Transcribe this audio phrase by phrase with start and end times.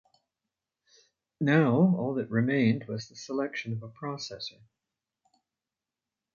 [1.39, 4.61] Now all that remained was the selection of a processor.